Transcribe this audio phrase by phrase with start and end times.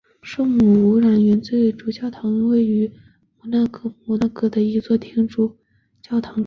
[0.23, 2.91] 圣母无染原罪主教座堂是位于
[3.43, 5.47] 摩纳哥摩纳哥城的一座天主
[6.01, 6.37] 教主教座堂。